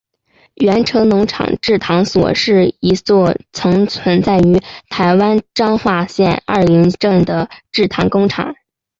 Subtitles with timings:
[0.55, 8.55] 源成农场制糖所是一座曾存在于台湾彰化县二林镇的制糖工厂。